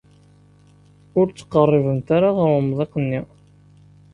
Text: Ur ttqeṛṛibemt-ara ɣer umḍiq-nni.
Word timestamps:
Ur 1.19 1.25
ttqeṛṛibemt-ara 1.29 2.29
ɣer 2.37 2.49
umḍiq-nni. 2.59 3.21